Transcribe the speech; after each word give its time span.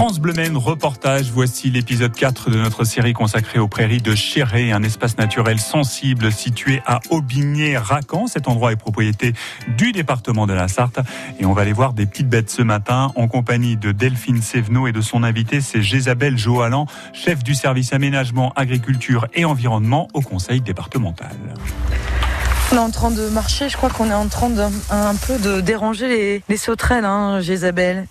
France 0.00 0.18
Bleu 0.18 0.32
reportage, 0.54 1.30
voici 1.30 1.68
l'épisode 1.68 2.14
4 2.14 2.48
de 2.48 2.56
notre 2.56 2.84
série 2.84 3.12
consacrée 3.12 3.58
aux 3.58 3.68
prairies 3.68 4.00
de 4.00 4.14
Chéré, 4.14 4.72
un 4.72 4.82
espace 4.82 5.18
naturel 5.18 5.60
sensible 5.60 6.32
situé 6.32 6.80
à 6.86 7.00
Aubigné-Racan. 7.10 8.26
Cet 8.26 8.48
endroit 8.48 8.72
est 8.72 8.76
propriété 8.76 9.34
du 9.76 9.92
département 9.92 10.46
de 10.46 10.54
la 10.54 10.68
Sarthe 10.68 11.00
et 11.38 11.44
on 11.44 11.52
va 11.52 11.60
aller 11.60 11.74
voir 11.74 11.92
des 11.92 12.06
petites 12.06 12.30
bêtes 12.30 12.48
ce 12.48 12.62
matin 12.62 13.12
en 13.14 13.28
compagnie 13.28 13.76
de 13.76 13.92
Delphine 13.92 14.40
Sévenot 14.40 14.86
et 14.86 14.92
de 14.92 15.02
son 15.02 15.22
invité, 15.22 15.60
c'est 15.60 15.82
Jésabelle 15.82 16.38
Joalan, 16.38 16.86
chef 17.12 17.44
du 17.44 17.54
service 17.54 17.92
aménagement, 17.92 18.54
agriculture 18.56 19.26
et 19.34 19.44
environnement 19.44 20.08
au 20.14 20.22
conseil 20.22 20.62
départemental. 20.62 21.36
On 22.72 22.76
est 22.76 22.78
en 22.78 22.90
train 22.90 23.10
de 23.10 23.28
marcher, 23.30 23.68
je 23.68 23.76
crois 23.76 23.90
qu'on 23.90 24.10
est 24.10 24.14
en 24.14 24.28
train 24.28 24.48
de, 24.48 24.62
peu 25.26 25.38
de 25.38 25.60
déranger 25.60 26.06
les, 26.06 26.42
les 26.48 26.56
sauterelles, 26.56 27.04
hein, 27.04 27.40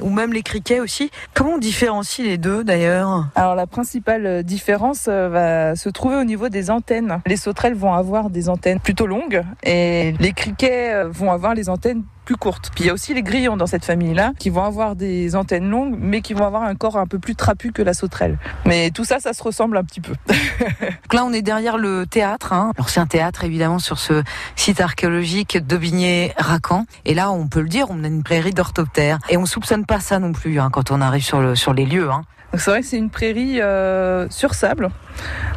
ou 0.00 0.10
même 0.10 0.32
les 0.32 0.42
criquets 0.42 0.78
aussi. 0.78 1.10
Comment 1.34 1.54
on 1.54 1.58
différencie 1.58 2.24
les 2.24 2.38
deux 2.38 2.62
d'ailleurs 2.62 3.26
Alors 3.34 3.56
la 3.56 3.66
principale 3.66 4.44
différence 4.44 5.06
euh, 5.08 5.28
va 5.28 5.74
se 5.74 5.88
trouver 5.88 6.14
au 6.14 6.24
niveau 6.24 6.50
des 6.50 6.70
antennes. 6.70 7.20
Les 7.26 7.36
sauterelles 7.36 7.74
vont 7.74 7.94
avoir 7.94 8.30
des 8.30 8.48
antennes 8.48 8.78
plutôt 8.78 9.08
longues 9.08 9.42
et 9.64 10.14
les 10.20 10.32
criquets 10.32 10.94
euh, 10.94 11.08
vont 11.08 11.32
avoir 11.32 11.54
les 11.54 11.68
antennes 11.68 12.04
plus 12.24 12.36
courtes. 12.36 12.70
Puis 12.74 12.84
il 12.84 12.86
y 12.88 12.90
a 12.90 12.92
aussi 12.92 13.14
les 13.14 13.22
grillons 13.22 13.56
dans 13.56 13.66
cette 13.66 13.84
famille-là 13.84 14.32
qui 14.38 14.50
vont 14.50 14.64
avoir 14.64 14.96
des 14.96 15.36
antennes 15.36 15.68
longues 15.68 15.96
mais 15.98 16.20
qui 16.20 16.34
vont 16.34 16.46
avoir 16.46 16.62
un 16.62 16.74
corps 16.74 16.96
un 16.96 17.06
peu 17.06 17.18
plus 17.18 17.34
trapu 17.34 17.72
que 17.72 17.82
la 17.82 17.94
sauterelle. 17.94 18.38
Mais 18.64 18.90
tout 18.90 19.04
ça, 19.04 19.20
ça 19.20 19.32
se 19.32 19.42
ressemble 19.42 19.76
un 19.76 19.84
petit 19.84 20.00
peu. 20.00 20.14
Donc 20.28 21.14
là, 21.14 21.24
on 21.24 21.32
est 21.32 21.42
derrière 21.42 21.78
le 21.78 22.06
théâtre. 22.06 22.52
Hein. 22.52 22.72
Alors 22.76 22.88
c'est 22.88 23.00
un 23.00 23.06
théâtre 23.06 23.44
évidemment 23.44 23.78
sur 23.78 23.98
ce 23.98 24.22
site 24.56 24.80
archéologique 24.80 25.58
d'Aubigné-Racan. 25.58 26.86
Et 27.04 27.14
là, 27.14 27.30
on 27.30 27.46
peut 27.46 27.60
le 27.60 27.68
dire, 27.68 27.86
on 27.90 28.04
a 28.04 28.06
une 28.06 28.22
prairie 28.22 28.52
d'orthoptères. 28.52 29.18
Et 29.28 29.36
on 29.36 29.46
soupçonne 29.46 29.86
pas 29.86 30.00
ça 30.00 30.18
non 30.18 30.32
plus 30.32 30.58
hein, 30.60 30.70
quand 30.72 30.90
on 30.90 31.00
arrive 31.00 31.24
sur, 31.24 31.40
le, 31.40 31.54
sur 31.54 31.74
les 31.74 31.86
lieux. 31.86 32.10
Hein. 32.10 32.22
C'est 32.56 32.70
vrai 32.70 32.80
que 32.82 32.86
c'est 32.86 32.98
une 32.98 33.10
prairie 33.10 33.60
euh, 33.60 34.28
sur 34.30 34.54
sable. 34.54 34.90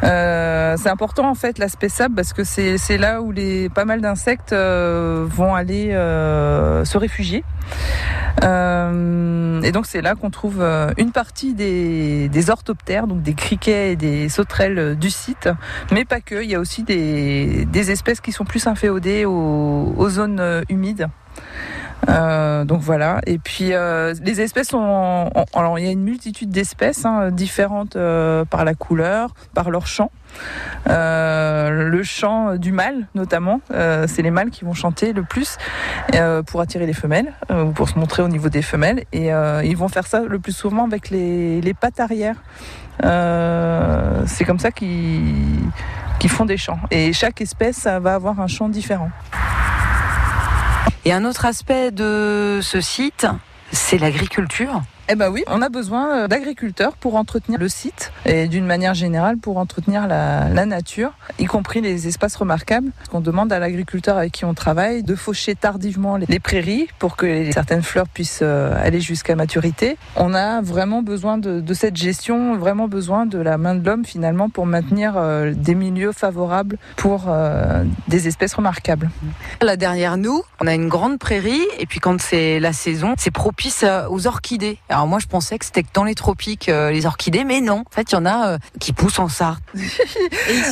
Euh, 0.04 0.76
c'est 0.78 0.90
important 0.90 1.30
en 1.30 1.36
fait 1.36 1.60
l'aspect 1.60 1.90
sable 1.90 2.16
parce 2.16 2.34
que 2.34 2.44
c'est 2.44 2.98
là 2.98 3.22
où 3.22 3.32
les 3.32 3.70
pas 3.70 3.86
mal 3.86 4.02
d'insectes 4.02 4.54
euh, 4.54 5.26
vont 5.28 5.54
aller 5.54 5.90
se 6.84 6.98
réfugier. 6.98 7.44
et 8.42 9.72
donc 9.72 9.86
c'est 9.86 10.02
là 10.02 10.16
qu'on 10.16 10.30
trouve 10.30 10.62
une 10.98 11.12
partie 11.12 11.54
des, 11.54 12.50
orthoptères, 12.50 13.08
donc 13.08 13.22
des 13.22 13.34
criquets 13.34 13.94
et 13.94 13.96
des 13.96 14.30
sauterelles 14.30 14.98
du 14.98 15.10
site, 15.10 15.50
mais 15.92 16.06
pas 16.06 16.22
que. 16.22 16.44
Il 16.44 16.50
y 16.50 16.56
a 16.56 16.60
aussi 16.60 16.84
des, 16.84 17.92
espèces 17.92 18.22
qui 18.22 18.32
sont 18.32 18.46
plus 18.46 18.68
inféodées 18.68 19.26
aux 19.26 20.10
zones 20.10 20.64
humides. 20.70 21.08
Euh, 22.10 22.66
donc 22.66 22.82
voilà. 22.82 23.20
Et 23.26 23.38
puis 23.38 23.74
euh, 23.74 24.14
les 24.24 24.42
espèces 24.42 24.70
sont. 24.70 25.30
alors 25.54 25.80
il 25.80 25.86
y 25.86 25.88
a 25.88 25.92
une 25.92 26.04
multitude 26.04 26.50
d'espèces 26.50 27.06
hein, 27.06 27.32
différentes 27.32 27.96
euh, 27.96 28.46
par 28.46 28.66
la 28.66 28.74
couleur, 28.74 29.34
par 29.54 29.70
leur 29.70 29.88
chant. 29.88 30.12
le 30.86 32.02
chant 32.04 32.56
du 32.56 32.72
mâle 32.72 33.08
notamment, 33.16 33.62
c'est 33.70 34.22
les 34.22 34.32
mâles 34.32 34.50
qui 34.50 34.66
vont 34.66 34.74
chanter 34.74 35.14
le 35.14 35.24
plus 35.24 35.58
pour 36.46 36.62
attirer 36.62 36.86
les 36.86 36.94
femelles, 36.94 37.34
ou 37.50 37.72
pour 37.72 37.90
se 37.90 37.98
montrer 37.98 38.22
au 38.24 38.28
niveau 38.28 38.50
des 38.50 38.62
femelles. 38.62 39.04
Et 39.14 39.30
ils 39.64 39.78
vont 39.78 39.88
faire 39.88 40.08
ça 40.08 40.22
le 40.22 40.40
plus 40.40 40.56
souvent 40.56 40.86
avec 40.86 41.10
les, 41.10 41.62
les 41.62 41.74
pattes 41.74 42.00
arrière. 42.00 42.36
c'est 43.02 44.46
comme 44.46 44.60
ça 44.60 44.72
qu'ils 44.72 46.30
font 46.30 46.46
des 46.46 46.58
chants. 46.58 46.80
Et 46.92 47.14
chaque 47.14 47.42
espèce 47.42 47.86
va 47.86 48.14
avoir 48.14 48.40
un 48.40 48.48
chant 48.48 48.70
différent. 48.70 49.10
Et 51.08 51.14
un 51.14 51.24
autre 51.24 51.46
aspect 51.46 51.92
de 51.92 52.60
ce 52.62 52.82
site, 52.82 53.28
c'est 53.72 53.98
l'agriculture. 53.98 54.82
Eh 55.10 55.16
ben 55.16 55.30
oui, 55.30 55.46
on 55.48 55.62
a 55.62 55.70
besoin 55.70 56.18
euh, 56.18 56.28
d'agriculteurs 56.28 56.98
pour 56.98 57.16
entretenir 57.16 57.58
le 57.58 57.70
site 57.70 58.12
et 58.26 58.50
d'une 58.50 58.66
manière 58.66 58.94
générale 58.94 59.38
pour 59.38 59.58
entretenir 59.58 60.06
la, 60.06 60.66
nature, 60.66 61.14
y 61.40 61.46
compris 61.46 61.80
les 61.80 62.10
espaces 62.10 62.36
remarquables. 62.36 62.92
On 63.14 63.22
demande 63.22 63.54
à 63.54 63.60
l'agriculteur 63.60 64.18
avec 64.18 64.34
qui 64.34 64.44
on 64.44 64.54
travaille 64.54 65.04
de 65.04 65.16
faucher 65.16 65.56
tardivement 65.56 66.18
les 66.18 66.40
prairies 66.40 66.90
pour 67.00 67.16
que 67.16 67.50
certaines 67.54 67.84
fleurs 67.84 68.10
puissent 68.10 68.42
euh, 68.42 68.76
aller 68.84 69.00
jusqu'à 69.00 69.38
maturité. 69.38 69.98
On 70.18 70.34
a 70.34 70.62
vraiment 70.62 71.02
besoin 71.02 71.38
de, 71.38 71.74
cette 71.74 71.96
gestion, 71.96 72.58
vraiment 72.58 72.90
besoin 72.90 73.26
de 73.26 73.38
la 73.38 73.58
main 73.58 73.76
de 73.76 73.86
l'homme 73.86 74.04
finalement 74.04 74.50
pour 74.50 74.66
maintenir 74.66 75.14
euh, 75.16 75.54
des 75.56 75.76
milieux 75.76 76.12
favorables 76.12 76.78
pour 76.98 77.32
des 78.08 78.28
espèces 78.28 78.56
remarquables. 78.56 79.10
Là 79.62 79.78
derrière 79.78 80.18
nous, 80.18 80.42
on 80.60 80.68
a 80.68 80.74
une 80.74 80.90
grande 80.90 81.18
prairie 81.18 81.64
et 81.80 81.86
puis 81.86 82.02
quand 82.02 82.20
c'est 82.20 82.60
la 82.60 82.74
saison, 82.74 83.14
c'est 83.18 83.32
propice 83.32 83.86
aux 84.10 84.28
orchidées. 84.28 84.80
Moi, 85.06 85.20
je 85.20 85.28
pensais 85.28 85.60
que 85.60 85.66
c'était 85.66 85.86
dans 85.94 86.04
les 86.04 86.16
tropiques, 86.16 86.70
euh, 86.70 86.92
les 86.92 87.06
orchidées, 87.06 87.44
mais 87.44 87.62
non. 87.62 87.84
En 87.86 87.92
fait, 87.92 88.12
il 88.12 88.16
y 88.16 88.18
en 88.18 88.26
a 88.26 88.48
euh, 88.48 88.58
qui 88.80 88.94
poussent 88.94 89.20
en 89.20 89.28
Sarthe. 89.28 89.64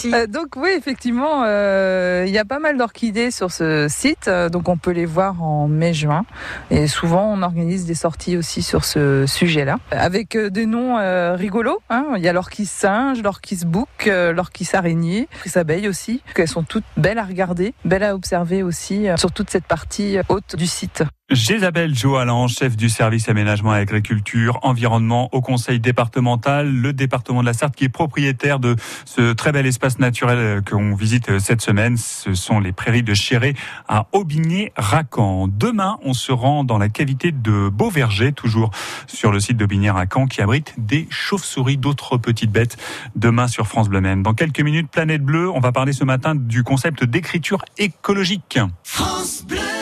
Euh, 0.05 0.27
donc 0.27 0.55
oui, 0.55 0.69
effectivement, 0.77 1.43
il 1.45 2.29
y 2.29 2.37
a 2.37 2.45
pas 2.45 2.59
mal 2.59 2.77
d'orchidées 2.77 3.31
sur 3.31 3.51
ce 3.51 3.87
site. 3.89 4.29
donc 4.51 4.69
on 4.69 4.77
peut 4.77 4.91
les 4.91 5.05
voir 5.05 5.41
en 5.41 5.67
mai-juin. 5.67 6.25
Et 6.69 6.87
souvent, 6.87 7.31
on 7.33 7.41
organise 7.41 7.85
des 7.85 7.95
sorties 7.95 8.37
aussi 8.37 8.61
sur 8.61 8.85
ce 8.85 9.25
sujet-là. 9.25 9.77
Avec 9.91 10.37
des 10.37 10.65
noms 10.65 10.97
rigolos. 11.35 11.81
Hein. 11.89 12.05
Il 12.17 12.23
y 12.23 12.27
a 12.27 12.33
l'orchis 12.33 12.65
singe, 12.65 13.21
l'orchis 13.21 13.65
bouc, 13.65 14.05
l'orchis 14.05 14.69
araignée, 14.73 15.27
l'orchis 15.33 15.57
abeille 15.57 15.87
aussi. 15.87 16.21
Elles 16.35 16.47
sont 16.47 16.63
toutes 16.63 16.85
belles 16.97 17.19
à 17.19 17.23
regarder, 17.23 17.73
belles 17.83 18.03
à 18.03 18.15
observer 18.15 18.63
aussi 18.63 19.07
sur 19.17 19.31
toute 19.31 19.49
cette 19.49 19.65
partie 19.65 20.17
haute 20.29 20.55
du 20.55 20.67
site. 20.67 21.03
Jésabelle 21.31 21.95
Joalan, 21.95 22.47
chef 22.47 22.77
du 22.77 22.87
service 22.87 23.29
aménagement 23.29 23.75
et 23.75 23.79
agriculture, 23.79 24.59
environnement 24.61 25.27
au 25.33 25.41
conseil 25.41 25.79
départemental, 25.79 26.71
le 26.71 26.93
département 26.93 27.41
de 27.41 27.47
la 27.47 27.53
Sarthe 27.53 27.75
qui 27.75 27.85
est 27.85 27.89
propriétaire 27.89 28.59
de 28.59 28.75
ce 29.05 29.33
très 29.33 29.51
bel 29.51 29.65
espace 29.65 29.97
naturel 29.97 30.61
qu'on 30.63 30.93
visite 30.93 31.39
cette 31.39 31.61
semaine. 31.61 31.97
Ce 31.97 32.35
sont 32.35 32.59
les 32.59 32.71
prairies 32.71 33.01
de 33.01 33.15
Chéré 33.15 33.55
à 33.87 34.07
Aubigné-Racan. 34.11 35.47
Demain, 35.47 35.97
on 36.03 36.13
se 36.13 36.31
rend 36.31 36.63
dans 36.63 36.77
la 36.77 36.89
cavité 36.89 37.31
de 37.31 37.69
Beauverger, 37.69 38.31
toujours 38.31 38.69
sur 39.07 39.31
le 39.31 39.39
site 39.39 39.57
d'Aubigné-Racan, 39.57 40.27
qui 40.27 40.43
abrite 40.43 40.75
des 40.77 41.07
chauves-souris, 41.09 41.77
d'autres 41.77 42.17
petites 42.17 42.51
bêtes. 42.51 42.77
Demain 43.15 43.47
sur 43.47 43.65
France 43.65 43.89
Bleu 43.89 43.99
Maine. 43.99 44.21
Dans 44.21 44.35
quelques 44.35 44.61
minutes, 44.61 44.91
Planète 44.91 45.23
Bleue, 45.23 45.49
on 45.49 45.59
va 45.59 45.71
parler 45.71 45.91
ce 45.91 46.03
matin 46.03 46.35
du 46.35 46.61
concept 46.61 47.03
d'écriture 47.03 47.65
écologique. 47.79 48.59
France 48.83 49.43
Bleu 49.47 49.74